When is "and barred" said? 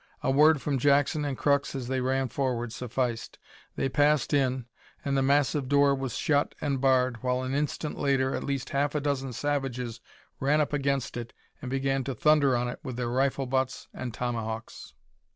6.59-7.21